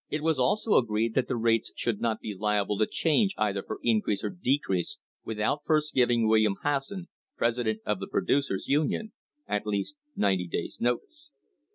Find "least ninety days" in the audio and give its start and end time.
9.67-10.81